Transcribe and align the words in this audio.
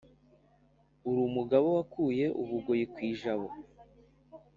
uri 1.07 1.19
umugabe 1.29 1.67
wakuye 1.77 2.25
u 2.41 2.43
bugoyi 2.49 2.85
ku 2.93 2.99
ijabo. 3.11 3.47